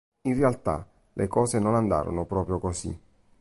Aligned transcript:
In 0.23 0.33
realtà, 0.35 0.83
le 1.13 1.27
cose 1.27 1.59
non 1.59 1.75
andarono 1.75 2.25
proprio 2.25 2.57
così. 2.57 2.99